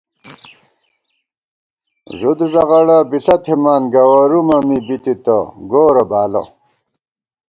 [2.17, 5.37] ݫُد ݫغڑہ بݪہ تھِمان گوَرُومہ می بی تِتہ
[5.71, 6.43] گورہ بالہ